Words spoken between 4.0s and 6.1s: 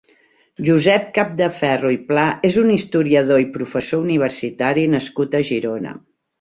universitari nascut a Girona.